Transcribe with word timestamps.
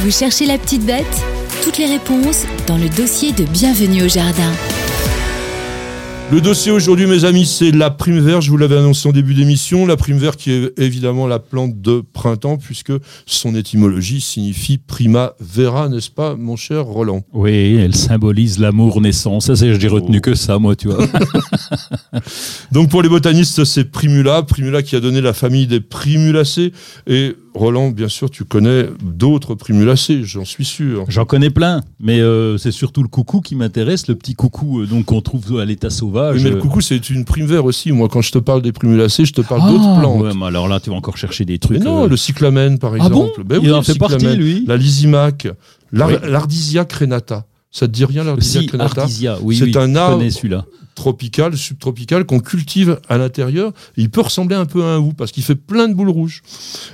Vous 0.00 0.12
cherchez 0.12 0.46
la 0.46 0.58
petite 0.58 0.86
bête 0.86 1.04
Toutes 1.64 1.76
les 1.76 1.86
réponses 1.86 2.44
dans 2.68 2.76
le 2.76 2.88
dossier 2.88 3.32
de 3.32 3.42
Bienvenue 3.42 4.04
au 4.04 4.08
Jardin. 4.08 4.52
Le 6.30 6.40
dossier 6.40 6.70
aujourd'hui, 6.70 7.06
mes 7.06 7.24
amis, 7.24 7.46
c'est 7.46 7.72
la 7.72 7.90
prime 7.90 8.20
verte. 8.20 8.42
Je 8.42 8.50
vous 8.50 8.58
l'avais 8.58 8.76
annoncé 8.76 9.08
en 9.08 9.12
début 9.12 9.34
d'émission. 9.34 9.86
La 9.86 9.96
prime 9.96 10.18
verte 10.18 10.38
qui 10.38 10.52
est 10.52 10.78
évidemment 10.78 11.26
la 11.26 11.40
plante 11.40 11.80
de 11.80 12.00
printemps 12.12 12.58
puisque 12.58 12.92
son 13.26 13.56
étymologie 13.56 14.20
signifie 14.20 14.78
prima 14.78 15.32
vera, 15.40 15.88
n'est-ce 15.88 16.10
pas, 16.10 16.36
mon 16.36 16.54
cher 16.54 16.84
Roland? 16.84 17.22
Oui, 17.32 17.76
elle 17.76 17.96
symbolise 17.96 18.60
l'amour 18.60 19.00
naissant. 19.00 19.40
Ça, 19.40 19.56
c'est, 19.56 19.80
j'ai 19.80 19.88
retenu 19.88 20.20
que 20.20 20.34
ça, 20.34 20.60
moi, 20.60 20.76
tu 20.76 20.88
vois. 20.88 21.04
Donc 22.72 22.88
pour 22.88 23.02
les 23.02 23.08
botanistes, 23.08 23.64
c'est 23.64 23.90
primula. 23.90 24.42
Primula 24.44 24.82
qui 24.82 24.94
a 24.94 25.00
donné 25.00 25.20
la 25.20 25.32
famille 25.32 25.66
des 25.66 25.80
primulacées. 25.80 26.72
Et 27.08 27.34
Roland, 27.58 27.90
bien 27.90 28.08
sûr, 28.08 28.30
tu 28.30 28.44
connais 28.44 28.86
d'autres 29.02 29.54
primulacées, 29.54 30.22
j'en 30.24 30.44
suis 30.44 30.64
sûr. 30.64 31.04
J'en 31.08 31.24
connais 31.24 31.50
plein, 31.50 31.82
mais 32.00 32.20
euh, 32.20 32.56
c'est 32.56 32.70
surtout 32.70 33.02
le 33.02 33.08
coucou 33.08 33.40
qui 33.40 33.54
m'intéresse, 33.56 34.06
le 34.08 34.14
petit 34.14 34.34
coucou 34.34 34.80
euh, 34.80 34.86
donc 34.86 35.06
qu'on 35.06 35.20
trouve 35.20 35.58
à 35.58 35.64
l'état 35.64 35.90
sauvage. 35.90 36.42
mais 36.42 36.50
le 36.50 36.56
coucou, 36.56 36.80
c'est 36.80 37.10
une 37.10 37.24
prime 37.24 37.46
vert 37.46 37.64
aussi. 37.64 37.92
Moi, 37.92 38.08
quand 38.08 38.22
je 38.22 38.32
te 38.32 38.38
parle 38.38 38.62
des 38.62 38.72
primulacées, 38.72 39.24
je 39.24 39.32
te 39.32 39.40
parle 39.40 39.70
d'autres 39.70 39.84
Ah, 39.86 40.00
plantes. 40.00 40.22
ouais, 40.22 40.32
mais 40.38 40.46
alors 40.46 40.68
là, 40.68 40.80
tu 40.80 40.90
vas 40.90 40.96
encore 40.96 41.16
chercher 41.16 41.44
des 41.44 41.58
trucs. 41.58 41.78
Mais 41.78 41.84
non, 41.84 42.04
euh, 42.04 42.08
le 42.08 42.16
cyclamen, 42.16 42.78
par 42.78 42.92
Ah 42.94 43.06
exemple. 43.06 43.42
bon 43.42 43.44
Ben 43.44 43.60
Il 43.62 43.68
oui, 43.70 43.74
en 43.74 43.82
fait 43.82 43.98
partie, 43.98 44.26
lui? 44.36 44.64
La 44.66 44.76
lysimaque, 44.76 45.48
l'ar- 45.92 46.08
Oui. 46.08 46.14
l'ardisia 46.28 46.84
crenata. 46.84 47.44
Ça 47.70 47.86
te 47.86 47.92
dit 47.92 48.04
rien, 48.04 48.24
l'ardisia 48.24 48.60
Si, 48.62 48.66
crenata? 48.66 49.06
C'est 49.08 49.28
oui, 49.42 49.72
un 49.76 49.94
arbre 49.96 50.16
connais 50.18 50.30
celui-là. 50.30 50.64
Tropical, 50.98 51.56
subtropical, 51.56 52.24
qu'on 52.26 52.40
cultive 52.40 53.00
à 53.08 53.16
l'intérieur. 53.18 53.72
Il 53.96 54.10
peut 54.10 54.20
ressembler 54.20 54.56
un 54.56 54.66
peu 54.66 54.82
à 54.82 54.88
un 54.88 54.98
hou 54.98 55.12
parce 55.12 55.30
qu'il 55.30 55.44
fait 55.44 55.54
plein 55.54 55.86
de 55.88 55.94
boules 55.94 56.10
rouges. 56.10 56.42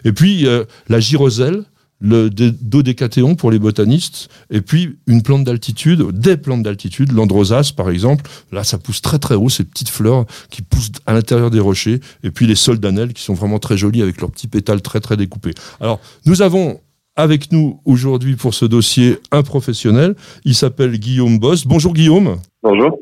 Et 0.04 0.12
puis, 0.12 0.46
euh, 0.46 0.64
la 0.88 1.00
gyroselle, 1.00 1.64
le 2.00 2.28
dé- 2.28 2.52
dodécathéon 2.60 3.34
pour 3.34 3.50
les 3.50 3.58
botanistes. 3.58 4.28
Et 4.50 4.60
puis, 4.60 4.98
une 5.06 5.22
plante 5.22 5.44
d'altitude, 5.44 6.02
des 6.12 6.36
plantes 6.36 6.62
d'altitude, 6.62 7.12
l'androsas 7.12 7.72
par 7.74 7.88
exemple. 7.88 8.28
Là, 8.52 8.62
ça 8.62 8.76
pousse 8.76 9.00
très 9.00 9.18
très 9.18 9.36
haut, 9.36 9.48
ces 9.48 9.64
petites 9.64 9.88
fleurs 9.88 10.26
qui 10.50 10.60
poussent 10.60 10.92
à 11.06 11.14
l'intérieur 11.14 11.50
des 11.50 11.60
rochers. 11.60 12.00
Et 12.22 12.30
puis, 12.30 12.46
les 12.46 12.56
soldanelles 12.56 13.14
qui 13.14 13.22
sont 13.22 13.32
vraiment 13.34 13.58
très 13.58 13.78
jolies 13.78 14.02
avec 14.02 14.20
leurs 14.20 14.30
petits 14.30 14.48
pétales 14.48 14.82
très 14.82 15.00
très 15.00 15.16
découpés. 15.16 15.54
Alors, 15.80 15.98
nous 16.26 16.42
avons 16.42 16.78
avec 17.16 17.52
nous 17.52 17.80
aujourd'hui 17.84 18.34
pour 18.36 18.52
ce 18.54 18.64
dossier 18.66 19.18
un 19.30 19.42
professionnel. 19.42 20.14
Il 20.44 20.54
s'appelle 20.56 20.98
Guillaume 20.98 21.38
Boss. 21.38 21.64
Bonjour 21.64 21.94
Guillaume. 21.94 22.36
Bonjour. 22.64 22.98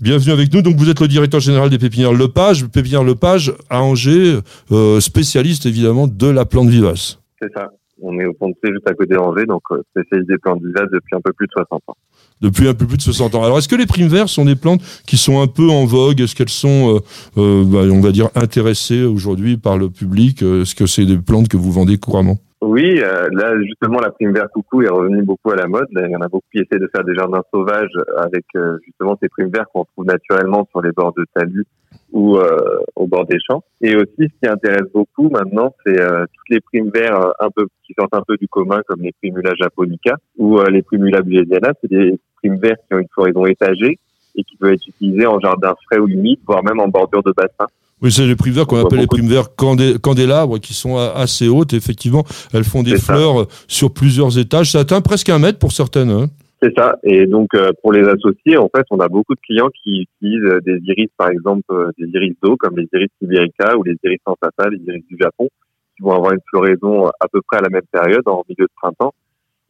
Bienvenue 0.00 0.30
avec 0.30 0.54
nous. 0.54 0.62
Donc 0.62 0.76
vous 0.76 0.88
êtes 0.88 1.00
le 1.00 1.08
directeur 1.08 1.40
général 1.40 1.68
des 1.68 1.78
pépinières 1.78 2.12
Lepage, 2.12 2.64
pépinière 2.68 3.02
Lepage 3.02 3.52
à 3.68 3.82
Angers, 3.82 4.38
euh, 4.70 5.00
spécialiste 5.00 5.66
évidemment 5.66 6.06
de 6.06 6.28
la 6.28 6.44
plante 6.44 6.68
vivace. 6.68 7.18
C'est 7.42 7.52
ça. 7.52 7.70
On 8.00 8.16
est 8.20 8.24
au 8.24 8.32
pont 8.32 8.50
de 8.50 8.54
juste 8.62 8.88
à 8.88 8.94
côté 8.94 9.16
d'Angers, 9.16 9.46
donc 9.46 9.62
euh, 9.72 9.82
spécialisé 9.90 10.34
plantes 10.40 10.62
vivaces 10.62 10.88
depuis 10.92 11.16
un 11.16 11.20
peu 11.20 11.32
plus 11.32 11.48
de 11.48 11.52
60 11.52 11.82
ans. 11.88 11.96
Depuis 12.40 12.68
un 12.68 12.74
peu 12.74 12.86
plus 12.86 12.98
de 12.98 13.02
60 13.02 13.34
ans. 13.34 13.42
Alors 13.42 13.58
est-ce 13.58 13.68
que 13.68 13.74
les 13.74 13.86
primes 13.86 14.06
vertes 14.06 14.28
sont 14.28 14.44
des 14.44 14.54
plantes 14.54 14.80
qui 15.08 15.16
sont 15.16 15.42
un 15.42 15.48
peu 15.48 15.68
en 15.68 15.86
vogue? 15.86 16.20
Est-ce 16.20 16.36
qu'elles 16.36 16.48
sont, 16.48 16.94
euh, 16.94 17.00
euh, 17.36 17.64
bah, 17.64 17.92
on 17.92 18.00
va 18.00 18.12
dire, 18.12 18.28
intéressées 18.36 19.02
aujourd'hui 19.02 19.56
par 19.56 19.76
le 19.76 19.90
public? 19.90 20.40
Est-ce 20.42 20.76
que 20.76 20.86
c'est 20.86 21.04
des 21.04 21.18
plantes 21.18 21.48
que 21.48 21.56
vous 21.56 21.72
vendez 21.72 21.98
couramment? 21.98 22.38
Oui, 22.60 23.00
euh, 23.02 23.28
là 23.32 23.54
justement 23.62 24.00
la 24.00 24.10
prime 24.10 24.32
vert 24.32 24.50
coucou 24.52 24.82
est 24.82 24.88
revenue 24.88 25.22
beaucoup 25.22 25.50
à 25.50 25.56
la 25.56 25.66
mode. 25.66 25.88
Il 25.92 26.10
y 26.10 26.16
en 26.16 26.20
a 26.20 26.28
beaucoup 26.28 26.46
qui 26.52 26.58
essaient 26.58 26.78
de 26.78 26.90
faire 26.94 27.04
des 27.04 27.14
jardins 27.14 27.42
sauvages 27.50 27.96
avec 28.18 28.44
euh, 28.54 28.78
justement 28.84 29.16
ces 29.20 29.28
primes 29.28 29.48
verts 29.48 29.66
qu'on 29.72 29.84
trouve 29.84 30.04
naturellement 30.04 30.66
sur 30.70 30.82
les 30.82 30.92
bords 30.92 31.14
de 31.14 31.24
talus 31.34 31.66
ou 32.12 32.36
euh, 32.36 32.80
au 32.96 33.06
bord 33.06 33.26
des 33.26 33.38
champs. 33.40 33.62
Et 33.80 33.96
aussi, 33.96 34.10
ce 34.18 34.24
qui 34.42 34.48
intéresse 34.48 34.90
beaucoup 34.92 35.28
maintenant, 35.30 35.74
c'est 35.84 36.00
euh, 36.00 36.26
toutes 36.26 36.48
les 36.50 36.60
primes 36.60 36.90
verts 36.90 37.18
euh, 37.18 37.30
un 37.40 37.50
peu 37.50 37.66
qui 37.86 37.94
sortent 37.98 38.14
un 38.14 38.22
peu 38.26 38.36
du 38.36 38.48
commun, 38.48 38.82
comme 38.86 39.02
les 39.02 39.12
primula 39.12 39.52
japonica 39.54 40.16
ou 40.36 40.58
euh, 40.58 40.68
les 40.68 40.82
primula 40.82 41.22
bulgariana. 41.22 41.72
C'est 41.80 41.90
des 41.90 42.18
primes 42.36 42.58
verts 42.58 42.76
qui 42.88 42.94
ont 42.94 42.98
une 42.98 43.08
floraison 43.12 43.46
étagée 43.46 43.98
et 44.36 44.44
qui 44.44 44.56
peuvent 44.56 44.72
être 44.72 44.86
utilisées 44.86 45.26
en 45.26 45.40
jardin 45.40 45.74
frais 45.86 45.98
ou 45.98 46.08
humide, 46.08 46.40
voire 46.46 46.64
même 46.64 46.80
en 46.80 46.88
bordure 46.88 47.22
de 47.22 47.32
bassin. 47.32 47.66
Oui, 48.02 48.10
c'est 48.10 48.26
les 48.26 48.36
primes 48.36 48.54
vertes 48.54 48.68
qu'on 48.68 48.84
appelle 48.84 49.00
les 49.00 49.26
vertes 49.28 49.52
candé- 49.56 49.96
candélabres, 50.00 50.58
qui 50.58 50.72
sont 50.74 50.96
assez 50.96 51.48
hautes. 51.48 51.72
Effectivement, 51.74 52.24
elles 52.54 52.64
font 52.64 52.82
des 52.82 52.96
ça. 52.96 53.14
fleurs 53.14 53.46
sur 53.68 53.92
plusieurs 53.92 54.38
étages. 54.38 54.72
Ça 54.72 54.80
atteint 54.80 55.00
presque 55.00 55.28
un 55.28 55.38
mètre 55.38 55.58
pour 55.58 55.72
certaines. 55.72 56.10
hein. 56.10 56.26
C'est 56.62 56.74
ça. 56.76 56.96
Et 57.04 57.26
donc, 57.26 57.48
euh, 57.54 57.70
pour 57.82 57.92
les 57.92 58.06
associer, 58.06 58.58
en 58.58 58.68
fait, 58.74 58.84
on 58.90 59.00
a 59.00 59.08
beaucoup 59.08 59.34
de 59.34 59.40
clients 59.40 59.70
qui 59.82 60.02
utilisent 60.02 60.44
euh, 60.44 60.60
des 60.60 60.78
iris, 60.84 61.08
par 61.16 61.30
exemple, 61.30 61.62
euh, 61.70 61.90
des 61.98 62.06
iris 62.12 62.34
d'eau, 62.42 62.56
comme 62.58 62.76
les 62.76 62.86
iris 62.92 63.08
sibérica 63.18 63.76
ou 63.78 63.82
les 63.82 63.96
iris 64.04 64.18
sensata, 64.26 64.68
les 64.68 64.78
iris 64.86 65.02
du 65.08 65.16
Japon, 65.18 65.48
qui 65.96 66.02
vont 66.02 66.12
avoir 66.12 66.32
une 66.32 66.40
floraison 66.50 67.06
à 67.06 67.28
peu 67.32 67.40
près 67.46 67.58
à 67.58 67.62
la 67.62 67.70
même 67.70 67.86
période, 67.90 68.22
en 68.26 68.42
milieu 68.46 68.66
de 68.66 68.72
printemps, 68.76 69.14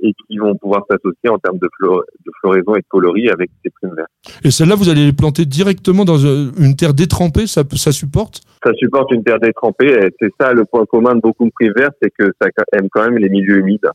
et 0.03 0.13
qui 0.27 0.39
vont 0.39 0.55
pouvoir 0.57 0.85
s'associer 0.91 1.29
en 1.29 1.39
termes 1.39 1.59
de, 1.59 1.69
flo- 1.79 2.03
de 2.25 2.31
floraison 2.41 2.75
et 2.75 2.81
de 2.81 2.87
coloris 2.89 3.31
avec 3.31 3.51
ces 3.63 3.71
primes 3.71 3.95
vertes. 3.95 4.11
Et 4.45 4.51
celles-là, 4.51 4.75
vous 4.75 4.89
allez 4.89 5.05
les 5.07 5.13
planter 5.13 5.45
directement 5.45 6.05
dans 6.05 6.25
euh, 6.25 6.51
une 6.59 6.77
terre 6.77 6.95
détrempée, 6.95 7.47
ça, 7.47 7.63
ça 7.77 7.93
supporte? 7.93 8.41
Ça 8.65 8.73
supporte 8.75 9.11
une 9.13 9.23
terre 9.23 9.41
détrempée, 9.41 10.11
c'est 10.19 10.33
ça 10.41 10.53
le 10.53 10.65
point 10.65 10.85
commun 10.87 11.15
de 11.15 11.21
beaucoup 11.21 11.45
de 11.45 11.53
primes 11.53 11.73
vertes, 11.77 11.97
c'est 12.03 12.11
que 12.11 12.33
ça 12.41 12.49
aime 12.73 12.89
quand 12.91 13.03
même 13.05 13.19
les 13.19 13.29
milieux 13.29 13.59
humides. 13.59 13.89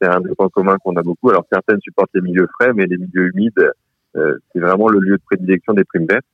C'est 0.00 0.08
un 0.08 0.20
des 0.20 0.34
points 0.36 0.48
communs 0.48 0.76
qu'on 0.84 0.94
a 0.96 1.02
beaucoup. 1.02 1.30
Alors, 1.30 1.44
certaines 1.52 1.80
supportent 1.80 2.10
les 2.14 2.20
milieux 2.20 2.46
frais, 2.58 2.72
mais 2.72 2.86
les 2.86 2.96
milieux 2.96 3.32
humides, 3.34 3.72
euh, 4.16 4.36
c'est 4.52 4.60
vraiment 4.60 4.88
le 4.88 5.00
lieu 5.00 5.16
de 5.16 5.22
prédilection 5.24 5.74
des 5.74 5.84
primes 5.84 6.06
vertes. 6.08 6.24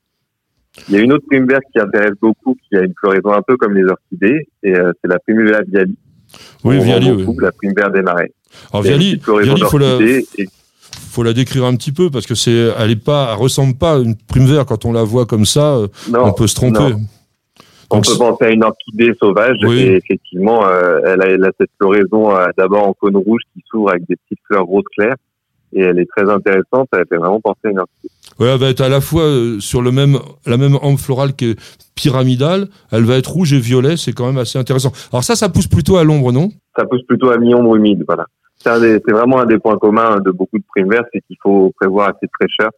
Il 0.89 0.95
y 0.95 0.99
a 0.99 1.01
une 1.01 1.13
autre 1.13 1.25
prime 1.27 1.47
verte 1.47 1.63
qui 1.73 1.81
intéresse 1.81 2.13
beaucoup, 2.21 2.57
qui 2.69 2.77
a 2.77 2.83
une 2.83 2.93
floraison 2.99 3.33
un 3.33 3.43
peu 3.43 3.57
comme 3.57 3.75
les 3.75 3.85
orchidées, 3.85 4.49
et 4.63 4.77
euh, 4.77 4.93
c'est 5.01 5.09
la 5.09 5.19
primula 5.19 5.63
viali. 5.63 5.97
Oui, 6.65 6.79
Viali, 6.79 7.13
oui. 7.13 7.37
La 7.41 7.53
prime 7.53 7.73
verte 7.75 7.95
des 7.95 8.03
marais. 8.03 8.33
Alors 8.73 8.83
Viali, 8.83 9.21
Viali, 9.27 9.63
faut 9.63 9.79
la, 9.79 9.99
et 10.01 10.25
faut 11.11 11.23
la 11.23 11.33
décrire 11.33 11.65
un 11.65 11.75
petit 11.77 11.93
peu 11.93 12.11
parce 12.11 12.27
que 12.27 12.35
c'est, 12.35 12.73
elle 12.79 12.91
est 12.91 12.97
pas, 12.97 13.31
elle 13.33 13.39
ressemble 13.39 13.75
pas 13.77 13.95
à 13.95 13.99
une 13.99 14.17
prime 14.17 14.47
verte 14.47 14.69
quand 14.69 14.85
on 14.85 14.93
la 14.93 15.05
voit 15.05 15.27
comme 15.27 15.45
ça. 15.47 15.75
euh, 15.77 15.89
non, 16.11 16.25
on 16.27 16.33
peut 16.33 16.47
se 16.47 16.55
tromper. 16.55 16.79
non. 16.79 17.01
On 17.91 17.97
Donc, 17.97 18.07
peut 18.07 18.17
penser 18.17 18.45
à 18.47 18.51
une 18.51 18.65
orchidée 18.65 19.13
sauvage 19.21 19.57
Oui. 19.63 19.79
et 19.81 19.95
effectivement, 19.97 20.67
euh, 20.67 21.01
elle, 21.07 21.23
a, 21.23 21.27
elle 21.27 21.45
a 21.45 21.51
cette 21.61 21.71
floraison 21.79 22.35
euh, 22.35 22.47
d'abord 22.57 22.89
en 22.89 22.93
cône 22.95 23.17
rouge 23.17 23.43
qui 23.53 23.63
s'ouvre 23.71 23.91
avec 23.91 24.03
des 24.09 24.17
petites 24.17 24.43
fleurs 24.49 24.65
roses 24.65 24.85
claires 24.97 25.15
et 25.75 25.81
elle 25.81 25.99
est 25.99 26.07
très 26.17 26.29
intéressante. 26.29 26.89
Elle 26.93 27.05
fait 27.09 27.19
vraiment 27.19 27.41
penser 27.41 27.59
à 27.67 27.69
une 27.69 27.79
orchidée. 27.79 28.09
ouais, 28.41 28.49
elle 28.49 28.59
va 28.59 28.69
être 28.71 28.81
à 28.81 28.89
la 28.89 29.01
fois 29.03 29.23
euh, 29.25 29.61
sur 29.61 29.83
le 29.83 29.93
même, 29.93 30.19
la 30.47 30.57
même 30.57 30.77
ambre 30.81 30.99
florale 30.99 31.35
qui 31.35 31.51
est 31.51 31.57
pyramidale. 31.95 32.69
Elle 32.91 33.05
va 33.05 33.17
être 33.17 33.31
rouge 33.31 33.53
et 33.53 33.61
violet. 33.61 33.97
C'est 33.97 34.13
quand 34.13 34.27
même 34.27 34.39
assez 34.39 34.59
intéressant. 34.59 34.91
Alors 35.13 35.23
ça, 35.23 35.37
ça 35.37 35.49
pousse 35.51 35.67
plutôt 35.69 35.97
à 35.99 36.05
l'ombre, 36.05 36.33
non? 36.33 36.49
Ça 36.77 36.85
pousse 36.87 37.03
plutôt 37.07 37.31
à 37.31 37.37
mi-ombre 37.39 37.77
humide. 37.77 38.03
Voilà. 38.07 38.25
C'est 38.65 39.13
vraiment 39.13 39.41
un 39.41 39.47
des 39.47 39.59
points 39.59 39.79
communs 39.79 40.21
de 40.25 40.31
beaucoup 40.31 40.59
de 40.59 40.65
primes 40.75 40.91
vertes, 40.91 41.07
c'est 41.13 41.21
qu'il 41.27 41.37
faut 41.43 41.73
prévoir 41.79 42.09
assez 42.09 42.27
de 42.27 42.31
fraîcheur, 42.39 42.71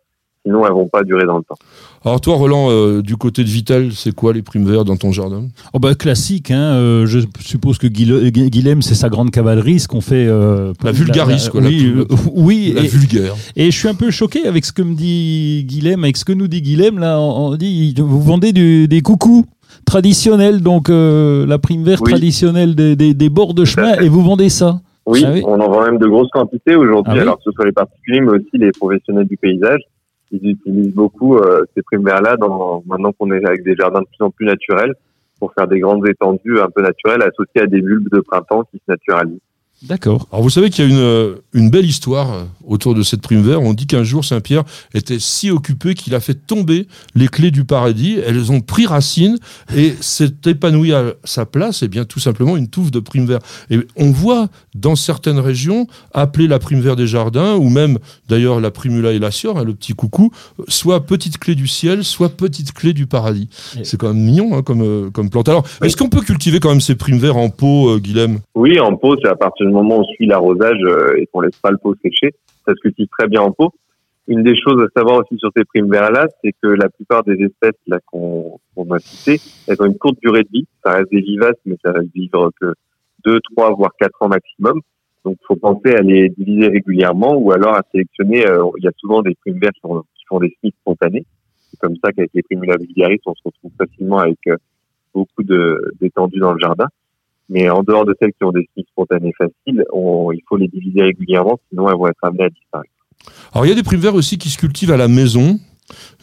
sinon 0.45 0.67
elles 0.67 0.73
vont 0.73 0.89
pas 0.89 1.03
durer 1.05 1.25
dans 1.27 1.39
le 1.39 1.45
temps. 1.45 1.57
Alors 2.05 2.21
toi, 2.21 2.37
Roland, 2.37 2.69
euh, 2.71 3.03
du 3.03 3.17
côté 3.17 3.43
de 3.43 3.49
Vitel, 3.49 3.93
c'est 3.93 4.15
quoi 4.15 4.33
les 4.33 4.43
primes 4.43 4.65
vertes 4.71 4.87
dans 4.87 4.97
ton 4.97 5.11
jardin? 5.13 5.45
Oh 5.73 5.79
bah, 5.81 5.95
classique, 5.95 6.51
hein, 6.53 6.75
euh, 6.75 7.07
je 7.07 7.21
suppose 7.41 7.79
que 7.79 7.87
Guilhem, 7.89 8.81
c'est 8.83 8.95
sa 8.95 9.09
grande 9.09 9.31
cavalerie, 9.33 9.81
ce 9.81 9.89
qu'on 9.89 10.01
fait. 10.01 10.27
euh, 10.29 10.73
La 10.85 10.93
vulgaris, 10.93 11.49
quoi, 11.51 11.61
la 11.61 11.69
Oui, 11.69 11.93
euh, 11.97 12.05
oui 12.35 12.73
La 12.77 12.83
et, 12.83 12.87
vulgaire. 12.87 13.35
et 13.57 13.71
je 13.71 13.77
suis 13.77 13.89
un 13.89 13.95
peu 13.95 14.11
choqué 14.11 14.47
avec 14.47 14.65
ce 14.65 14.73
que 14.73 14.83
me 14.83 14.95
dit 14.95 15.65
Guilhem, 15.67 16.05
avec 16.05 16.17
ce 16.17 16.25
que 16.25 16.33
nous 16.33 16.47
dit 16.49 16.63
Guilhem. 16.63 16.99
Là, 16.99 17.19
on, 17.21 17.49
on 17.53 17.57
dit 17.57 17.95
vous 17.99 18.21
vendez 18.23 18.53
du- 18.53 18.87
des 18.89 19.01
coucous 19.03 19.45
traditionnels, 19.85 20.61
donc 20.63 20.91
euh, 20.91 21.47
la 21.47 21.59
prime 21.59 21.83
verte 21.85 22.03
Oui. 22.05 22.13
traditionnelle 22.13 22.75
des, 22.75 22.97
des- 22.97 23.15
des 23.15 23.29
bords 23.29 23.55
de 23.55 23.65
chemin, 23.65 23.95
et 24.01 24.09
vous 24.09 24.23
vendez 24.23 24.49
ça. 24.49 24.81
Oui, 25.07 25.23
Ah 25.25 25.31
oui. 25.33 25.43
on 25.47 25.61
en 25.61 25.71
vend 25.71 25.85
même 25.85 25.99
de 25.99 26.07
grosses 26.07 26.31
quantités 26.31 26.75
aujourd'hui, 26.75 27.13
Ah 27.13 27.17
oui 27.17 27.23
alors 27.23 27.37
que 27.37 27.45
ce 27.45 27.53
soit 27.53 27.65
les 27.65 27.73
particuliers, 27.73 28.21
mais 28.21 28.33
aussi 28.33 28.51
les 28.55 28.73
professionnels 28.73 29.27
du 29.27 29.37
paysage. 29.37 29.81
Ils 30.33 30.51
utilisent 30.51 30.95
beaucoup 30.95 31.37
euh, 31.37 31.65
ces 31.77 31.83
dans, 32.41 32.83
maintenant 32.87 33.13
qu'on 33.13 33.31
est 33.31 33.47
avec 33.47 33.63
des 33.63 33.77
jardins 33.77 34.01
de 34.01 34.07
plus 34.07 34.25
en 34.25 34.31
plus 34.31 34.47
naturels 34.47 34.93
pour 35.39 35.53
faire 35.55 35.69
des 35.69 35.79
grandes 35.79 36.07
étendues 36.09 36.61
un 36.61 36.69
peu 36.69 36.83
naturelles 36.83 37.23
associées 37.23 37.63
à 37.63 37.67
des 37.67 37.81
bulbes 37.81 38.09
de 38.11 38.21
printemps 38.21 38.65
qui 38.65 38.79
se 38.79 38.85
naturalisent. 38.89 39.39
D'accord. 39.83 40.27
Alors 40.33 40.43
vous 40.43 40.51
savez 40.51 40.71
qu'il 40.71 40.85
y 40.85 40.89
a 40.89 40.91
une, 40.91 40.99
euh, 40.99 41.35
une 41.53 41.69
belle 41.69 41.85
histoire 41.85 42.33
euh, 42.33 42.45
autour 42.67 42.95
de 42.95 43.03
cette 43.03 43.21
prime 43.21 43.43
verte. 43.43 43.61
On 43.63 43.75
dit 43.75 43.87
qu'un 43.87 44.05
jour 44.05 44.25
Saint-Pierre 44.25 44.65
était 44.95 45.19
si 45.19 45.51
occupé 45.51 45.95
qu'il 45.95 46.15
a 46.15 46.21
fait 46.21 46.35
tomber 46.35 46.89
les 47.15 47.29
clés 47.29 47.51
du 47.51 47.65
paradis. 47.65 48.19
Elles 48.27 48.51
ont 48.51 48.61
pris 48.63 48.87
racine 48.87 49.37
et 49.77 49.95
s'est 50.01 50.33
épanoui 50.47 50.95
à 50.95 51.13
sa 51.25 51.45
place, 51.45 51.83
et 51.83 51.89
bien 51.89 52.05
tout 52.07 52.21
simplement 52.21 52.57
une 52.57 52.69
touffe 52.69 52.91
de 52.91 53.01
prime 53.01 53.27
verte. 53.27 53.45
Et 53.71 53.79
on 53.97 54.11
voit 54.11 54.49
dans 54.75 54.97
certaines 54.97 55.39
régions 55.39 55.87
appeler 56.15 56.49
la 56.49 56.59
prime 56.59 56.81
verte 56.81 56.97
des 56.97 57.07
jardins, 57.07 57.55
ou 57.57 57.69
même 57.69 57.99
d'ailleurs 58.29 58.61
la 58.61 58.71
primula 58.71 59.13
elacior, 59.13 59.59
hein, 59.59 59.65
le 59.65 59.75
petit 59.75 59.93
coucou, 59.93 60.31
soit 60.69 61.05
petite 61.05 61.37
clé 61.37 61.55
du 61.55 61.67
ciel, 61.69 62.03
soit 62.03 62.31
petite 62.31 62.73
clé 62.73 62.95
du 62.95 63.07
paradis. 63.07 63.49
Et- 63.79 63.85
C'est 63.85 63.99
quand 63.99 64.09
même 64.09 64.23
mignon 64.25 64.57
hein, 64.57 64.63
comme, 64.63 64.81
euh, 64.83 65.11
comme 65.11 65.29
plante. 65.29 65.51
Alors, 65.51 65.65
Oui. 65.83 65.87
est-ce 65.89 65.99
qu'on 65.99 66.09
peut 66.09 66.23
cultiver 66.23 66.61
quand 66.61 66.71
même 66.71 66.81
ces 66.81 66.95
primes 66.95 67.21
en 67.35 67.51
pot, 67.51 67.91
euh, 67.91 67.99
Guilhem? 67.99 68.41
Oui, 68.55 68.81
en 68.81 68.97
pot, 68.97 69.17
c'est 69.23 69.29
à 69.29 69.37
partir 69.37 69.66
du 69.67 69.73
moment 69.73 69.99
où 69.99 70.01
on 70.01 70.05
suit 70.05 70.27
l'arrosage 70.27 70.79
euh, 70.85 71.17
et 71.17 71.27
qu'on 71.27 71.41
laisse 71.41 71.59
pas 71.59 71.71
le 71.71 71.79
pot 71.79 71.95
sécher, 72.03 72.35
ça 72.65 72.75
se 72.75 72.81
cultive 72.81 73.09
très 73.19 73.29
bien 73.29 73.43
en 73.43 73.53
pot. 73.53 73.73
Une 74.29 74.43
des 74.43 74.57
choses 74.57 74.83
à 74.83 74.89
savoir 74.99 75.19
aussi 75.19 75.39
sur 75.39 75.51
ces 75.57 75.65
primes 75.65 75.91
verts-là, 75.91 76.27
c'est 76.43 76.53
que 76.61 76.69
la 76.69 76.89
plupart 76.89 77.23
des 77.23 77.35
espèces 77.35 77.81
là 77.87 78.01
qu'on 78.07 78.59
qu'on 78.75 78.91
a 78.91 78.99
citées, 78.99 79.41
elles 79.69 79.81
ont 79.81 79.87
une 79.87 79.99
courte 79.99 80.19
durée 80.21 80.43
de 80.43 80.49
vie. 80.53 80.67
Ça 80.85 80.93
reste 80.93 81.11
des 81.13 81.21
vivaces, 81.21 81.61
mais 81.65 81.77
ça 81.85 81.93
va 81.93 82.01
vivre 82.13 82.51
que 82.61 82.75
deux, 83.25 83.39
trois, 83.53 83.73
voire 83.75 83.93
quatre 83.99 84.21
ans 84.21 84.29
maximum. 84.29 84.81
Donc, 85.25 85.37
faut 85.47 85.57
penser 85.57 85.95
à 85.95 86.03
les 86.03 86.29
diviser 86.29 86.69
régulièrement 86.69 87.35
ou 87.35 87.53
alors 87.53 87.75
à 87.75 87.83
sélectionner. 87.93 88.47
euh, 88.47 88.65
il 88.79 88.85
y 88.85 88.89
a 88.89 88.93
souvent 88.99 89.23
des 89.23 89.35
primevères 89.35 89.73
qui 89.73 89.81
qui 89.81 90.25
font 90.29 90.39
des 90.39 90.57
semis 90.61 90.75
spontanés. 90.81 91.25
C'est 91.71 91.81
comme 91.81 91.97
ça 92.03 92.13
qu'avec 92.13 92.31
les 92.35 92.43
primula 92.43 92.77
vulgaris, 92.77 93.21
on 93.27 93.35
se 93.35 93.43
retrouve 93.45 93.73
facilement 93.79 94.19
avec 94.19 94.39
euh, 94.47 94.57
beaucoup 95.15 95.43
de 95.43 95.93
d'étendue 96.01 96.39
dans 96.39 96.53
le 96.53 96.61
jardin. 96.61 96.87
Mais 97.49 97.71
en 97.71 97.83
dehors 97.83 98.05
de 98.05 98.15
celles 98.21 98.33
qui 98.33 98.45
ont 98.45 98.53
des 98.53 98.69
semis 98.75 98.87
spontanés 98.91 99.33
faciles, 99.39 99.85
il 99.95 100.43
faut 100.49 100.57
les 100.57 100.69
diviser 100.69 101.03
régulièrement, 101.03 101.59
sinon 101.71 101.89
elles 101.89 101.97
vont 101.97 102.09
être 102.09 102.23
amenées 102.23 102.45
à 102.45 102.51
disparaître. 102.51 102.91
Alors 103.53 103.67
il 103.67 103.69
y 103.69 103.73
a 103.73 103.75
des 103.75 103.83
primevères 103.83 104.15
aussi 104.15 104.39
qui 104.39 104.49
se 104.49 104.59
cultivent 104.59 104.93
à 104.93 104.97
la 104.97 105.09
maison. 105.09 105.59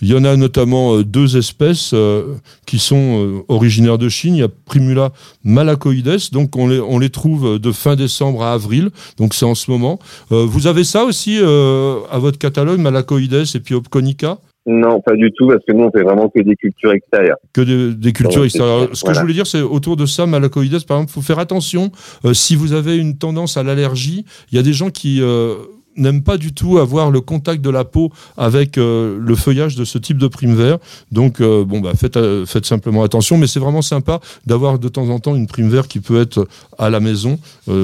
Il 0.01 0.09
y 0.09 0.15
en 0.15 0.25
a 0.25 0.35
notamment 0.35 0.95
euh, 0.95 1.03
deux 1.03 1.37
espèces 1.37 1.91
euh, 1.93 2.35
qui 2.65 2.79
sont 2.79 3.23
euh, 3.23 3.45
originaires 3.47 3.97
de 3.97 4.09
Chine. 4.09 4.35
Il 4.35 4.39
y 4.39 4.43
a 4.43 4.49
Primula 4.49 5.13
malacoides, 5.43 6.31
donc 6.31 6.57
on 6.57 6.99
les, 6.99 7.09
trouve 7.09 7.59
de 7.59 7.71
fin 7.71 7.95
décembre 7.95 8.43
à 8.43 8.53
avril, 8.53 8.89
donc 9.17 9.33
c'est 9.33 9.45
en 9.45 9.55
ce 9.55 9.69
moment. 9.69 9.99
Vous 10.29 10.67
avez 10.67 10.83
ça 10.83 11.03
aussi 11.03 11.37
à 11.37 12.17
votre 12.17 12.39
catalogue, 12.39 12.79
malacoides 12.79 13.45
et 13.55 13.59
puis 13.59 13.75
Opconica? 13.75 14.39
Non, 14.65 15.01
pas 15.01 15.15
du 15.15 15.31
tout, 15.33 15.47
parce 15.47 15.59
que 15.67 15.73
nous, 15.73 15.83
on 15.83 15.91
fait 15.91 16.03
vraiment 16.03 16.29
que 16.29 16.41
des 16.41 16.55
cultures 16.55 16.93
extérieures. 16.93 17.37
que 17.51 17.61
des, 17.61 17.93
des 17.93 18.13
cultures 18.13 18.45
extérieures. 18.45 18.89
Ce 18.93 19.03
que 19.03 19.13
je 19.13 19.19
voulais 19.19 19.33
dire, 19.33 19.47
c'est 19.47 19.61
autour 19.61 19.97
de 19.97 20.05
ça, 20.05 20.25
malacoides, 20.25 20.85
par 20.85 20.97
exemple, 20.97 21.11
faut 21.11 21.21
faire 21.21 21.39
attention. 21.39 21.91
euh, 22.25 22.33
si 22.33 22.55
vous 22.55 22.71
avez 22.73 22.95
une 22.97 23.17
tendance 23.17 23.57
à 23.57 23.63
l'allergie, 23.63 24.25
il 24.51 24.55
y 24.55 24.59
a 24.59 24.63
des 24.63 24.73
gens 24.73 24.89
qui 24.89 25.21
euh, 25.21 25.55
n'aiment 25.97 26.23
pas 26.23 26.37
du 26.37 26.53
tout 26.53 26.77
avoir 26.77 27.11
le 27.11 27.21
contact 27.21 27.61
de 27.61 27.69
la 27.69 27.83
peau 27.85 28.11
avec 28.37 28.77
euh, 28.77 29.17
le 29.19 29.35
feuillage 29.35 29.75
de 29.75 29.85
ce 29.85 29.97
type 29.97 30.17
de 30.17 30.27
prime 30.27 30.55
vert. 30.55 30.77
Donc, 31.11 31.41
euh, 31.41 31.63
bon, 31.63 31.79
bah, 31.79 31.93
faites, 31.95 32.17
euh, 32.17 32.45
faites 32.45 32.65
simplement 32.65 33.03
attention. 33.03 33.37
Mais 33.37 33.47
c'est 33.47 33.59
vraiment 33.59 33.81
sympa 33.81 34.19
d'avoir 34.45 34.79
de 34.79 34.87
temps 34.87 35.09
en 35.09 35.19
temps 35.19 35.35
une 35.35 35.47
prime 35.47 35.69
vert 35.69 35.87
qui 35.87 35.99
peut 35.99 36.19
être 36.19 36.47
à 36.77 36.89
la 36.89 36.99
maison 36.99 37.39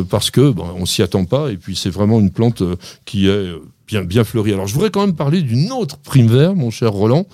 parce 0.09 0.31
que 0.31 0.51
bon, 0.51 0.65
on 0.75 0.85
s'y 0.85 1.01
attend 1.01 1.25
pas. 1.25 1.51
Et 1.51 1.57
puis, 1.57 1.75
c'est 1.75 1.89
vraiment 1.89 2.19
une 2.19 2.31
plante 2.31 2.63
qui 3.05 3.27
est 3.27 3.53
bien, 3.87 4.03
bien 4.03 4.23
fleurie. 4.23 4.53
Alors, 4.53 4.67
je 4.67 4.73
voudrais 4.73 4.91
quand 4.91 5.05
même 5.05 5.15
parler 5.15 5.41
d'une 5.41 5.71
autre 5.71 5.97
prime 5.97 6.27
vert, 6.27 6.55
mon 6.55 6.71
cher 6.71 6.91
Roland. 6.91 7.25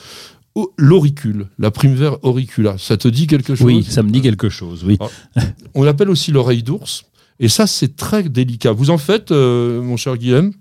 Oh, 0.55 0.71
L'auricule, 0.77 1.47
la 1.59 1.69
prime 1.69 1.95
vert 1.95 2.17
auricula, 2.23 2.77
ça 2.77 2.95
te 2.95 3.09
dit 3.09 3.27
quelque 3.27 3.55
chose? 3.55 3.65
Oui, 3.65 3.83
ça 3.83 4.03
me 4.03 4.09
dit 4.09 4.21
quelque 4.21 4.47
chose, 4.47 4.85
oui. 4.85 4.97
On 5.73 5.83
l'appelle 5.83 6.09
aussi 6.09 6.31
l'oreille 6.31 6.63
d'ours. 6.63 7.05
Et 7.39 7.49
ça, 7.49 7.67
c'est 7.67 7.97
très 7.97 8.23
délicat. 8.23 8.71
Vous 8.71 8.89
en 8.89 8.97
faites, 8.97 9.31
mon 9.31 9.97
cher 9.97 10.15
Guillaume? 10.17 10.53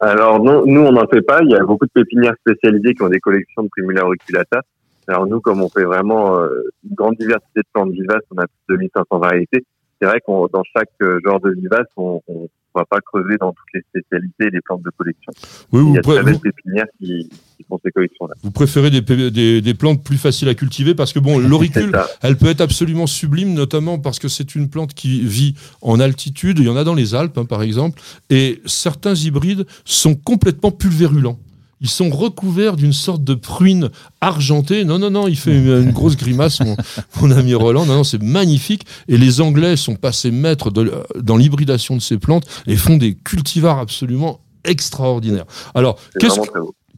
Alors 0.00 0.40
nous 0.40 0.80
on 0.80 0.92
n'en 0.92 1.06
fait 1.06 1.22
pas. 1.22 1.42
Il 1.42 1.50
y 1.50 1.54
a 1.54 1.64
beaucoup 1.64 1.86
de 1.86 1.92
pépinières 1.92 2.34
spécialisées 2.40 2.94
qui 2.94 3.02
ont 3.02 3.08
des 3.08 3.20
collections 3.20 3.62
de 3.62 3.68
Primula 3.68 4.04
auriculata. 4.04 4.62
Alors 5.08 5.26
nous, 5.26 5.40
comme 5.40 5.60
on 5.62 5.68
fait 5.68 5.84
vraiment 5.84 6.38
euh, 6.38 6.48
une 6.88 6.94
grande 6.94 7.16
diversité 7.16 7.60
de 7.60 7.66
plantes 7.72 7.90
vivaces, 7.90 8.22
on 8.30 8.38
a 8.38 8.46
plus 8.46 8.76
de 8.76 8.76
2500 8.76 9.18
variétés. 9.18 9.64
C'est 10.00 10.06
vrai 10.06 10.20
qu'on 10.20 10.46
dans 10.46 10.62
chaque 10.64 10.88
euh, 11.02 11.20
genre 11.24 11.40
de 11.40 11.50
vivace, 11.50 11.86
on, 11.96 12.22
on 12.28 12.48
va 12.74 12.84
pas 12.84 13.00
creuser 13.00 13.36
dans 13.40 13.52
toutes 13.52 13.66
les 13.74 13.80
spécialités 13.88 14.50
des 14.50 14.60
plantes 14.60 14.82
de 14.82 14.90
collection. 14.96 15.32
Oui, 15.72 15.80
Il 15.80 15.86
vous, 15.88 15.94
y 15.94 15.98
a 15.98 16.02
pré- 16.02 16.22
vous- 16.22 16.38
pépinières 16.38 16.86
qui, 16.98 17.28
qui 17.56 17.64
font 17.68 17.78
ces 17.84 17.90
collections-là. 17.90 18.34
vous 18.42 18.50
préférez 18.50 18.90
des, 18.90 19.00
des- 19.30 19.60
des 19.60 19.74
plantes 19.74 20.02
plus 20.04 20.16
faciles 20.18 20.48
à 20.48 20.54
cultiver 20.54 20.94
parce 20.94 21.12
que, 21.12 21.18
bon, 21.18 21.38
l'auricule, 21.50 21.92
elle 22.22 22.36
peut 22.36 22.46
être 22.46 22.60
absolument 22.60 23.06
sublime, 23.06 23.54
notamment 23.54 23.98
parce 23.98 24.18
que 24.18 24.28
c'est 24.28 24.54
une 24.54 24.68
plante 24.70 24.94
qui 24.94 25.20
vit 25.22 25.54
en 25.82 25.98
altitude. 26.00 26.58
Il 26.58 26.66
y 26.66 26.68
en 26.68 26.76
a 26.76 26.84
dans 26.84 26.94
les 26.94 27.14
Alpes, 27.14 27.36
hein, 27.38 27.44
par 27.44 27.62
exemple. 27.62 28.00
Et 28.30 28.60
certains 28.66 29.14
hybrides 29.14 29.66
sont 29.84 30.14
complètement 30.14 30.70
pulvérulents. 30.70 31.38
Ils 31.80 31.88
sont 31.88 32.10
recouverts 32.10 32.76
d'une 32.76 32.92
sorte 32.92 33.24
de 33.24 33.34
pruine 33.34 33.88
argentée. 34.20 34.84
Non, 34.84 34.98
non, 34.98 35.10
non, 35.10 35.28
il 35.28 35.36
fait 35.36 35.56
une, 35.56 35.82
une 35.84 35.92
grosse 35.92 36.16
grimace, 36.16 36.60
mon, 36.60 36.76
mon 37.20 37.30
ami 37.30 37.54
Roland. 37.54 37.86
Non, 37.86 37.96
non, 37.96 38.04
c'est 38.04 38.22
magnifique. 38.22 38.84
Et 39.08 39.16
les 39.16 39.40
Anglais 39.40 39.76
sont 39.76 39.94
passés 39.96 40.30
maîtres 40.30 40.70
de- 40.70 40.92
dans 41.20 41.36
l'hybridation 41.36 41.96
de 41.96 42.02
ces 42.02 42.18
plantes 42.18 42.44
et 42.66 42.76
font 42.76 42.96
des 42.96 43.14
cultivars 43.14 43.78
absolument 43.78 44.40
extraordinaires. 44.64 45.46
Alors, 45.74 45.98
qu'est-ce 46.18 46.38
que. 46.40 46.48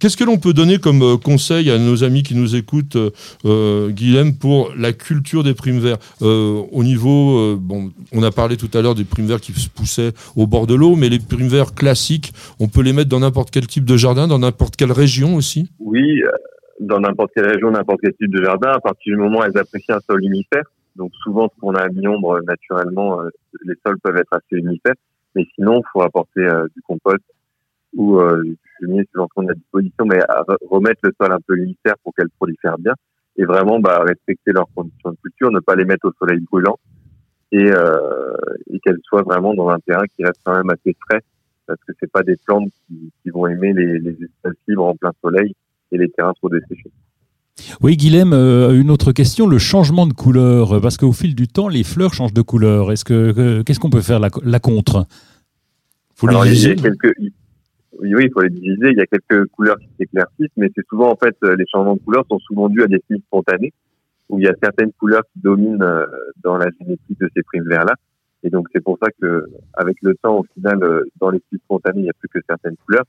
Qu'est-ce 0.02 0.16
que 0.16 0.24
l'on 0.24 0.36
peut 0.36 0.52
donner 0.52 0.78
comme 0.78 1.00
euh, 1.02 1.16
conseil 1.16 1.70
à 1.70 1.78
nos 1.78 2.02
amis 2.02 2.24
qui 2.24 2.34
nous 2.34 2.56
écoutent, 2.56 2.96
euh, 2.96 3.10
euh, 3.44 3.90
Guilhem, 3.90 4.36
pour 4.36 4.72
la 4.76 4.92
culture 4.92 5.44
des 5.44 5.54
primes 5.54 5.78
verts? 5.78 5.98
Euh, 6.22 6.60
Au 6.72 6.82
niveau, 6.82 7.38
euh, 7.38 7.56
bon, 7.56 7.92
on 8.12 8.24
a 8.24 8.32
parlé 8.32 8.56
tout 8.56 8.68
à 8.74 8.82
l'heure 8.82 8.96
des 8.96 9.04
primes 9.04 9.26
verts 9.26 9.40
qui 9.40 9.52
se 9.52 9.70
poussaient 9.70 10.10
au 10.34 10.48
bord 10.48 10.66
de 10.66 10.74
l'eau, 10.74 10.96
mais 10.96 11.08
les 11.08 11.20
primes 11.20 11.46
verts 11.46 11.72
classiques, 11.72 12.32
on 12.58 12.66
peut 12.66 12.82
les 12.82 12.92
mettre 12.92 13.10
dans 13.10 13.20
n'importe 13.20 13.52
quel 13.52 13.68
type 13.68 13.84
de 13.84 13.96
jardin, 13.96 14.26
dans 14.26 14.40
n'importe 14.40 14.74
quelle 14.74 14.90
région 14.90 15.36
aussi? 15.36 15.70
Oui, 15.78 16.20
dans 16.80 16.98
n'importe 16.98 17.30
quelle 17.36 17.46
région, 17.46 17.70
n'importe 17.70 18.00
quel 18.02 18.14
type 18.14 18.34
de 18.34 18.42
jardin, 18.42 18.72
à 18.72 18.80
partir 18.80 19.14
du 19.14 19.22
moment 19.22 19.38
où 19.38 19.44
elles 19.44 19.56
apprécient 19.56 19.94
un 19.94 20.00
sol 20.00 20.24
humifère. 20.24 20.64
Donc 20.96 21.12
souvent, 21.22 21.48
ce 21.54 21.60
qu'on 21.60 21.76
a 21.76 21.82
à 21.82 21.88
mi-ombre, 21.90 22.40
naturellement, 22.44 23.20
les 23.64 23.74
sols 23.86 24.00
peuvent 24.02 24.16
être 24.16 24.32
assez 24.32 24.60
humifères. 24.60 24.96
Mais 25.36 25.46
sinon, 25.54 25.78
il 25.78 25.88
faut 25.92 26.02
apporter 26.02 26.40
euh, 26.40 26.66
du 26.74 26.82
compost 26.82 27.22
ou 27.94 28.18
euh, 28.18 28.42
fumier 28.82 29.04
suivant 29.10 29.28
ce 29.28 29.34
qu'on 29.34 29.46
a 29.48 29.52
à 29.52 29.54
disposition, 29.54 30.04
mais 30.06 30.20
à 30.22 30.42
re- 30.42 30.56
remettre 30.70 31.00
le 31.04 31.12
sol 31.20 31.32
un 31.32 31.38
peu 31.46 31.56
humifère 31.56 31.94
pour 32.02 32.12
qu'elles 32.14 32.30
prolifèrent 32.38 32.78
bien. 32.78 32.94
Et 33.36 33.44
vraiment, 33.44 33.80
bah, 33.80 34.02
respecter 34.06 34.52
leurs 34.52 34.68
conditions 34.74 35.10
de 35.10 35.16
culture, 35.22 35.50
ne 35.50 35.60
pas 35.60 35.74
les 35.74 35.84
mettre 35.84 36.06
au 36.06 36.12
soleil 36.18 36.40
brûlant 36.40 36.78
et, 37.50 37.70
euh, 37.70 38.36
et 38.70 38.78
qu'elles 38.80 39.00
soient 39.04 39.22
vraiment 39.22 39.54
dans 39.54 39.68
un 39.68 39.78
terrain 39.80 40.04
qui 40.14 40.24
reste 40.24 40.40
quand 40.44 40.54
même 40.54 40.70
assez 40.70 40.94
frais 41.08 41.20
parce 41.66 41.78
que 41.86 41.92
c'est 42.00 42.10
pas 42.10 42.22
des 42.22 42.36
plantes 42.44 42.70
qui, 42.88 43.10
qui 43.22 43.30
vont 43.30 43.46
aimer 43.46 43.72
les, 43.72 43.98
les 43.98 44.10
espaces 44.24 44.56
libres 44.68 44.84
en 44.84 44.94
plein 44.96 45.12
soleil 45.22 45.54
et 45.92 45.98
les 45.98 46.10
terrains 46.10 46.32
trop 46.34 46.48
desséchés. 46.50 46.90
Oui, 47.80 47.96
Guilhem, 47.96 48.32
euh, 48.32 48.78
une 48.78 48.90
autre 48.90 49.12
question, 49.12 49.46
le 49.46 49.58
changement 49.58 50.06
de 50.06 50.12
couleur, 50.12 50.80
parce 50.80 50.96
qu'au 50.96 51.12
fil 51.12 51.34
du 51.34 51.48
temps, 51.48 51.68
les 51.68 51.84
fleurs 51.84 52.12
changent 52.14 52.32
de 52.34 52.42
couleur. 52.42 52.90
Est-ce 52.92 53.04
que 53.04 53.32
que- 53.32 53.62
qu'est-ce 53.62 53.78
qu'on 53.80 53.90
peut 53.90 54.00
faire 54.02 54.20
la, 54.20 54.28
la 54.42 54.58
contre? 54.58 55.06
Faut 56.16 56.28
Alors, 56.28 56.46
il 56.46 56.58
y 56.58 56.66
a 56.66 56.74
quelques, 56.74 57.14
oui, 58.02 58.14
oui, 58.16 58.24
il 58.26 58.32
faut 58.32 58.40
les 58.40 58.50
diviser. 58.50 58.90
Il 58.90 58.98
y 58.98 59.00
a 59.00 59.06
quelques 59.06 59.46
couleurs 59.50 59.78
qui 59.78 59.88
s'éclaircissent, 59.98 60.56
mais 60.56 60.68
c'est 60.74 60.86
souvent, 60.88 61.10
en 61.12 61.16
fait, 61.16 61.36
euh, 61.44 61.54
les 61.56 61.64
changements 61.70 61.94
de 61.94 62.00
couleurs 62.00 62.24
sont 62.28 62.38
souvent 62.40 62.68
dus 62.68 62.82
à 62.82 62.88
des 62.88 63.00
signes 63.08 63.22
spontanés, 63.26 63.72
où 64.28 64.40
il 64.40 64.44
y 64.44 64.48
a 64.48 64.54
certaines 64.60 64.92
couleurs 64.92 65.22
qui 65.32 65.40
dominent 65.40 65.82
euh, 65.82 66.06
dans 66.42 66.56
la 66.56 66.66
génétique 66.80 67.18
de 67.20 67.30
ces 67.34 67.42
primes 67.44 67.68
verts-là. 67.68 67.94
Et 68.42 68.50
donc, 68.50 68.66
c'est 68.72 68.82
pour 68.82 68.98
ça 69.00 69.08
que, 69.20 69.46
avec 69.74 69.96
le 70.02 70.16
temps, 70.16 70.40
au 70.40 70.44
final, 70.54 70.82
euh, 70.82 71.04
dans 71.20 71.30
les 71.30 71.38
styles 71.46 71.60
spontanés, 71.64 72.00
il 72.00 72.04
n'y 72.04 72.10
a 72.10 72.14
plus 72.18 72.28
que 72.28 72.40
certaines 72.48 72.76
couleurs. 72.84 73.04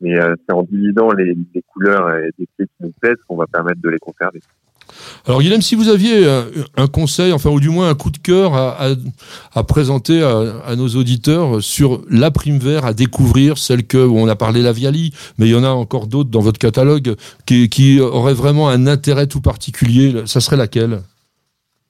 Mais 0.00 0.14
c'est 0.14 0.54
en 0.54 0.62
divisant 0.62 1.10
les, 1.10 1.34
les 1.34 1.62
couleurs 1.62 2.14
et 2.14 2.30
des 2.38 2.46
clés 2.56 2.66
qui 2.66 2.84
nous 2.84 2.92
plaisent 3.00 3.20
qu'on 3.26 3.34
va 3.34 3.48
permettre 3.48 3.80
de 3.80 3.88
les 3.88 3.98
conserver. 3.98 4.38
Alors, 5.26 5.40
Guilhem, 5.42 5.60
si 5.60 5.74
vous 5.74 5.88
aviez 5.88 6.26
un, 6.28 6.46
un 6.76 6.86
conseil, 6.86 7.32
enfin, 7.32 7.50
ou 7.50 7.60
du 7.60 7.68
moins 7.68 7.90
un 7.90 7.94
coup 7.94 8.10
de 8.10 8.18
cœur 8.18 8.54
à, 8.54 8.86
à- 8.90 8.94
à 9.54 9.62
présenter 9.64 10.22
à, 10.22 10.38
à 10.66 10.76
nos 10.76 10.88
auditeurs 10.88 11.62
sur 11.62 12.02
la 12.10 12.30
prime 12.30 12.58
vert 12.58 12.84
à 12.86 12.94
découvrir, 12.94 13.58
celle 13.58 13.86
que, 13.86 13.98
où 13.98 14.16
on 14.18 14.28
a 14.28 14.36
parlé 14.36 14.62
la 14.62 14.72
Viali, 14.72 15.12
mais 15.38 15.46
il 15.46 15.52
y 15.52 15.54
en 15.56 15.64
a 15.64 15.68
encore 15.70 16.06
d'autres 16.06 16.30
dans 16.30 16.40
votre 16.40 16.58
catalogue 16.58 17.14
qui, 17.46 17.68
qui 17.68 18.00
auraient 18.00 18.34
vraiment 18.34 18.68
un 18.68 18.86
intérêt 18.86 19.26
tout 19.26 19.40
particulier, 19.42 20.14
ça 20.26 20.40
serait 20.40 20.56
laquelle? 20.56 21.00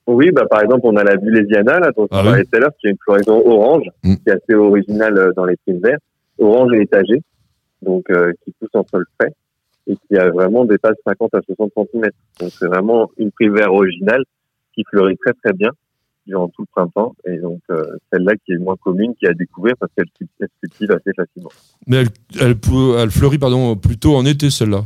Oui, 0.07 0.31
bah, 0.33 0.47
par 0.50 0.62
exemple, 0.62 0.81
on 0.85 0.97
a 0.97 1.05
la 1.05 1.17
Vilésiana, 1.17 1.79
là, 1.81 1.91
dont 1.97 2.09
Ah 2.11 2.21
on 2.21 2.25
parlait 2.25 2.45
tout 2.45 2.57
à 2.57 2.61
l'heure, 2.61 2.71
qui 2.81 2.87
est 2.87 2.91
une 2.91 2.97
floraison 3.05 3.43
orange, 3.47 3.85
Mm. 4.02 4.14
qui 4.17 4.29
est 4.29 4.33
assez 4.33 4.55
originale 4.55 5.19
euh, 5.19 5.33
dans 5.37 5.45
les 5.45 5.57
primes 5.67 5.81
verts, 5.83 5.99
orange 6.38 6.73
et 6.75 6.83
étagée, 6.83 7.21
donc 7.83 8.05
euh, 8.11 8.33
qui 8.45 8.52
pousse 8.59 8.71
en 8.75 8.85
sol 8.91 9.05
frais 9.21 9.33
et 9.88 9.97
qui 10.07 10.16
a 10.16 10.30
vraiment 10.30 10.64
dépasse 10.64 10.97
50 11.07 11.35
à 11.35 11.40
60 11.42 11.73
cm. 11.92 12.04
Donc 12.40 12.50
c'est 12.59 12.66
vraiment 12.66 13.11
une 13.18 13.30
vert 13.40 13.73
originale 13.73 14.23
qui 14.75 14.85
fleurit 14.90 15.16
très 15.16 15.33
très 15.42 15.52
bien 15.52 15.71
durant 16.26 16.49
tout 16.49 16.62
le 16.62 16.66
printemps 16.71 17.16
et 17.26 17.38
donc 17.38 17.61
euh, 17.71 17.85
celle-là 18.12 18.35
qui 18.45 18.52
est 18.52 18.59
moins 18.59 18.76
commune, 18.76 19.14
qui 19.16 19.25
est 19.25 19.30
à 19.30 19.35
découvrir 19.35 19.75
parce 19.80 19.90
qu'elle 19.97 20.07
se- 20.21 20.47
cultive 20.61 20.92
assez 20.92 21.12
facilement. 21.16 21.49
Mais 21.87 21.97
elle, 22.02 22.09
elle, 22.40 22.57
peut- 22.57 22.97
elle 22.99 23.11
fleurit 23.11 23.38
pardon, 23.38 23.75
plutôt 23.76 24.14
en 24.14 24.25
été, 24.26 24.50
celle-là. 24.50 24.83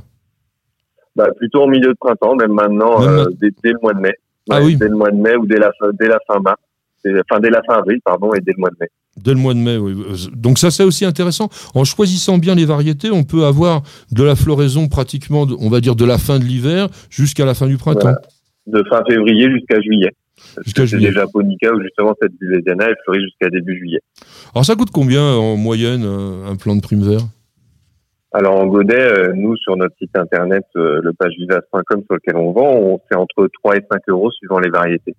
Bah, 1.16 1.28
plutôt 1.36 1.62
en 1.62 1.66
milieu 1.66 1.88
de 1.88 1.96
printemps, 2.00 2.36
même 2.36 2.52
maintenant, 2.52 3.00
Même 3.00 3.08
euh, 3.18 3.24
dès, 3.40 3.50
dès 3.62 3.72
le 3.72 3.78
mois 3.82 3.92
de 3.92 4.00
mai. 4.00 4.14
Ah 4.50 4.60
Ouais, 4.60 4.66
oui. 4.66 4.76
Dès 4.76 4.88
le 4.88 4.96
mois 4.96 5.10
de 5.10 5.16
mai 5.16 5.36
ou 5.36 5.44
dès 5.46 5.58
la 5.58 5.70
fin, 5.78 5.90
dès 5.92 6.08
la 6.08 6.18
fin 6.26 6.40
mars. 6.40 6.60
Enfin, 7.04 7.40
dès 7.40 7.50
la 7.50 7.60
fin 7.64 7.74
avril, 7.74 8.00
pardon, 8.04 8.32
et 8.34 8.40
dès 8.40 8.52
le 8.52 8.60
mois 8.60 8.70
de 8.70 8.76
mai. 8.80 8.88
Dès 9.16 9.32
le 9.32 9.38
mois 9.38 9.52
de 9.52 9.58
mai, 9.58 9.76
oui. 9.76 9.94
Donc 10.32 10.58
ça, 10.58 10.70
c'est 10.70 10.84
aussi 10.84 11.04
intéressant. 11.04 11.48
En 11.74 11.84
choisissant 11.84 12.38
bien 12.38 12.54
les 12.54 12.64
variétés, 12.64 13.10
on 13.10 13.24
peut 13.24 13.44
avoir 13.44 13.82
de 14.10 14.22
la 14.22 14.36
floraison 14.36 14.88
pratiquement, 14.88 15.46
on 15.60 15.68
va 15.68 15.80
dire, 15.80 15.96
de 15.96 16.04
la 16.04 16.16
fin 16.16 16.38
de 16.38 16.44
l'hiver 16.44 16.88
jusqu'à 17.10 17.44
la 17.44 17.54
fin 17.54 17.66
du 17.66 17.76
printemps. 17.76 18.00
Voilà. 18.00 18.20
De 18.66 18.82
fin 18.88 19.02
février 19.06 19.50
jusqu'à 19.50 19.80
juillet. 19.80 20.12
Jusqu'à 20.64 20.86
juillet. 20.86 21.12
japonica 21.12 21.72
où 21.74 21.80
justement 21.82 22.14
cette 22.20 22.32
Vilésiana, 22.40 22.86
elle 22.88 22.96
fleurit 23.04 23.22
jusqu'à 23.22 23.50
début 23.50 23.76
juillet. 23.76 24.00
Alors 24.54 24.64
ça 24.64 24.74
coûte 24.76 24.90
combien 24.90 25.22
en 25.22 25.56
moyenne 25.56 26.04
euh, 26.04 26.46
un 26.46 26.56
plan 26.56 26.74
de 26.74 26.80
prime 26.80 27.02
vert? 27.02 27.22
Alors 28.34 28.58
en 28.58 28.66
Godet, 28.66 28.94
euh, 28.96 29.32
nous 29.34 29.56
sur 29.56 29.76
notre 29.76 29.94
site 29.98 30.16
internet, 30.16 30.64
euh, 30.76 31.00
le 31.02 31.12
pagevivace.com 31.12 32.02
sur 32.06 32.14
lequel 32.14 32.36
on 32.36 32.52
vend, 32.52 32.74
on 32.74 32.98
fait 33.08 33.14
entre 33.14 33.48
3 33.62 33.76
et 33.76 33.82
5 33.90 34.00
euros 34.08 34.30
suivant 34.30 34.58
les 34.58 34.70
variétés. 34.70 35.14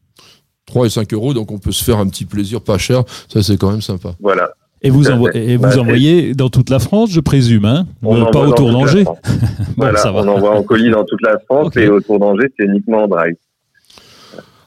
3 0.74 0.88
et 0.88 0.90
5 0.90 1.14
euros, 1.14 1.34
donc 1.36 1.52
on 1.52 1.60
peut 1.60 1.72
se 1.72 1.84
faire 1.84 2.00
un 2.00 2.08
petit 2.08 2.26
plaisir 2.26 2.60
pas 2.62 2.80
cher. 2.80 3.04
Ça, 3.32 3.44
c'est 3.44 3.58
quand 3.58 3.70
même 3.70 3.82
sympa. 3.82 4.16
Voilà. 4.20 4.50
Et 4.82 4.90
vous, 4.90 5.08
et 5.34 5.58
Bah, 5.60 5.70
envoyez 5.80 6.34
dans 6.34 6.50
toute 6.50 6.70
la 6.72 6.80
France, 6.80 7.12
je 7.12 7.20
présume, 7.22 7.66
hein 7.66 7.86
On 8.02 8.20
Euh, 8.20 8.26
Pas 8.32 8.40
autour 8.48 8.72
d'Angers 8.72 9.04
France. 9.04 9.20
Bon, 9.24 9.74
Voilà, 9.78 10.00
ça 10.00 10.12
va. 10.12 10.22
on 10.24 10.28
envoie 10.30 10.58
en 10.58 10.64
colis 10.64 10.90
dans 10.90 11.06
toute 11.06 11.22
la 11.22 11.38
France 11.48 11.68
Ok. 11.68 11.78
et 11.78 11.88
autour 11.90 12.18
d'Angers, 12.20 12.52
c'est 12.58 12.66
uniquement 12.66 13.04
en 13.04 13.08
drive. 13.08 13.36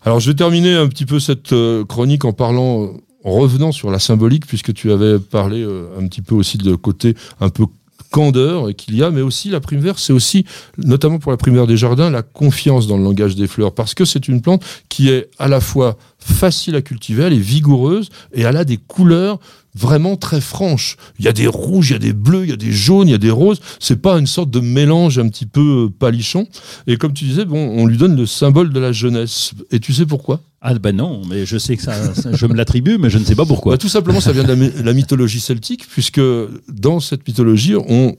Alors 0.05 0.21
je 0.21 0.31
vais 0.31 0.37
terminer 0.37 0.75
un 0.77 0.87
petit 0.87 1.05
peu 1.07 1.19
cette 1.19 1.53
euh, 1.53 1.85
chronique 1.85 2.25
en 2.25 2.33
parlant, 2.33 2.85
euh, 2.85 2.89
revenant 3.25 3.73
sur 3.73 3.91
la 3.91 3.99
symbolique, 3.99 4.47
puisque 4.47 4.73
tu 4.73 4.93
avais 4.93 5.19
parlé 5.19 5.63
euh, 5.65 5.89
un 6.01 6.07
petit 6.07 6.23
peu 6.23 6.35
aussi 6.37 6.57
de 6.59 6.77
côté 6.77 7.15
un 7.41 7.49
peu 7.49 7.65
candeur 8.11 8.75
qu'il 8.77 8.97
y 8.97 9.03
a, 9.03 9.11
mais 9.11 9.21
aussi 9.21 9.49
la 9.49 9.61
prime 9.61 9.81
verte, 9.81 9.99
c'est 9.99 10.13
aussi, 10.13 10.45
notamment 10.79 11.19
pour 11.19 11.31
la 11.31 11.37
prime 11.37 11.55
verte 11.55 11.69
des 11.69 11.77
jardins, 11.77 12.11
la 12.11 12.23
confiance 12.23 12.87
dans 12.87 12.97
le 12.97 13.05
langage 13.05 13.37
des 13.37 13.47
fleurs, 13.47 13.75
parce 13.75 13.95
que 13.95 14.05
c'est 14.05 14.29
une 14.29 14.41
plante 14.41 14.65
qui 14.89 15.09
est 15.09 15.31
à 15.39 15.49
la 15.49 15.61
fois 15.61 15.97
facile 16.19 16.75
à 16.77 16.83
cultiver, 16.83 17.25
elle 17.25 17.33
est 17.33 17.39
vigoureuse 17.39 18.09
et 18.33 18.43
elle 18.43 18.57
a 18.57 18.65
des 18.65 18.79
couleurs 18.79 19.39
vraiment 19.77 20.17
très 20.17 20.41
franches. 20.41 20.97
Il 21.19 21.25
y 21.25 21.29
a 21.29 21.33
des 21.33 21.47
rouges, 21.47 21.91
il 21.91 21.93
y 21.93 21.97
a 21.97 21.99
des 21.99 22.13
bleus, 22.13 22.45
il 22.45 22.51
y 22.51 22.53
a 22.53 22.57
des 22.57 22.73
jaunes, 22.73 23.09
il 23.09 23.13
y 23.13 23.15
a 23.15 23.19
des 23.19 23.31
roses. 23.31 23.61
C'est 23.79 24.01
pas 24.01 24.19
une 24.19 24.27
sorte 24.27 24.51
de 24.51 24.61
mélange 24.61 25.19
un 25.19 25.29
petit 25.29 25.47
peu 25.47 25.91
palichon. 25.91 26.49
Et 26.87 26.97
comme 26.97 27.13
tu 27.13 27.27
disais, 27.27 27.45
bon, 27.45 27.59
on 27.59 27.87
lui 27.87 27.99
donne 27.99 28.17
le 28.17 28.27
symbole 28.27 28.73
de 28.73 28.81
la 28.81 28.93
jeunesse. 28.93 29.53
Et 29.71 29.79
tu 29.79 29.93
sais 29.93 30.07
pourquoi? 30.07 30.41
Ah 30.69 30.75
ben 30.75 30.97
non, 30.97 31.23
mais 31.31 31.47
je 31.47 31.59
sais 31.59 31.77
que 31.77 31.83
ça, 31.83 32.13
ça- 32.15 32.33
je 32.33 32.47
me 32.47 32.55
l'attribue, 32.55 32.99
mais 32.99 33.09
je 33.09 33.19
ne 33.19 33.25
sais 33.25 33.37
pas 33.37 33.47
pourquoi. 33.47 33.75
Bah, 33.75 33.79
Tout 33.79 33.89
simplement, 33.89 34.21
ça 34.21 34.33
vient 34.33 34.43
de 34.43 34.49
la, 34.49 34.57
my- 34.57 34.73
la 34.83 34.93
mythologie 34.95 35.39
celtique, 35.39 35.87
puisque 35.89 36.21
dans 36.69 36.99
cette 36.99 37.27
mythologie, 37.29 37.77
on 37.77 38.17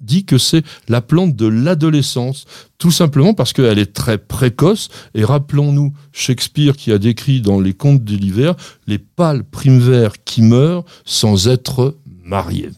dit 0.00 0.26
que 0.26 0.36
c'est 0.36 0.62
la 0.90 1.00
plante 1.00 1.34
de 1.36 1.46
l'adolescence, 1.46 2.44
tout 2.76 2.90
simplement 2.90 3.32
parce 3.32 3.54
qu'elle 3.54 3.78
est 3.78 3.94
très 3.94 4.18
précoce. 4.18 4.90
Et 5.14 5.24
rappelons-nous 5.24 5.94
Shakespeare 6.12 6.76
qui 6.76 6.92
a 6.92 6.98
décrit 6.98 7.40
dans 7.40 7.58
les 7.60 7.72
contes 7.72 8.04
de 8.04 8.14
l'hiver 8.14 8.56
les 8.86 8.98
pâles 8.98 9.42
primevères 9.44 10.12
qui 10.26 10.42
meurent 10.42 10.84
sans 11.06 11.48
être 11.48 11.96
mariés. 12.22 12.68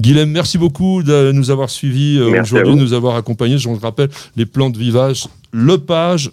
Guilhem, 0.00 0.30
merci 0.30 0.56
beaucoup 0.56 1.02
de 1.02 1.32
nous 1.32 1.50
avoir 1.50 1.68
suivis 1.68 2.16
euh, 2.16 2.30
aujourd'hui, 2.40 2.74
de 2.76 2.80
nous 2.80 2.92
avoir 2.94 3.16
accompagnés. 3.16 3.58
Je 3.58 3.68
vous 3.68 3.76
rappelle 3.76 4.08
les 4.36 4.46
plantes 4.46 4.76
vivaces, 4.78 5.28
Lepage, 5.52 6.30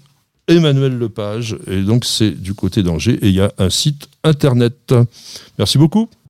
Emmanuel 0.50 0.98
Lepage, 0.98 1.56
et 1.68 1.82
donc 1.82 2.04
c'est 2.06 2.32
du 2.32 2.54
côté 2.54 2.84
d'Angers, 2.84 3.18
et 3.22 3.30
il 3.30 3.36
y 3.36 3.42
a 3.42 3.52
un 3.58 3.70
site 3.70 4.10
internet. 4.24 4.94
Merci 5.58 5.78
beaucoup. 5.78 6.10